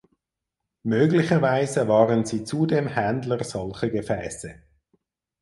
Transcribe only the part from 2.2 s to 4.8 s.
sie zudem Händler solcher Gefäße.